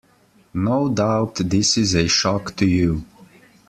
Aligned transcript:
No 0.55 0.89
doubt 0.89 1.35
this 1.35 1.77
is 1.77 1.93
a 1.93 2.07
shock 2.07 2.55
to 2.55 2.65
you. 2.65 3.05